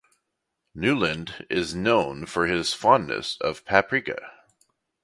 Newland 0.73 1.45
is 1.47 1.75
known 1.75 2.25
for 2.25 2.47
his 2.47 2.73
fondness 2.73 3.37
of 3.39 3.63
Paprika. 3.65 4.31